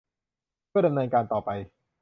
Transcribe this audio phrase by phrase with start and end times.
[0.69, 1.49] เพื่อดำเนินการต่อไป